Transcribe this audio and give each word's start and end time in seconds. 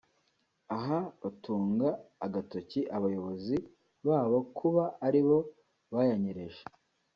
Aha 0.77 0.99
batunga 1.21 1.87
agatoki 2.25 2.79
abayobozi 2.97 3.55
babo 4.07 4.39
kuba 4.57 4.83
ari 5.05 5.21
bo 5.27 5.37
bayanyereje 5.93 6.63